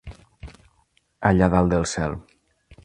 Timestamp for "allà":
1.31-1.51